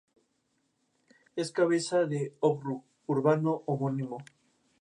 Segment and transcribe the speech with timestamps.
[1.35, 4.17] Es cabeza del ókrug urbano homónimo.